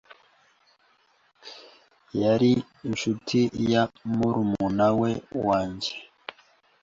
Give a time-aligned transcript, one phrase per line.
[2.21, 2.51] yari
[2.87, 3.39] inshuti
[3.71, 3.83] ya
[4.15, 5.11] murumunawe
[5.47, 5.93] wanjye.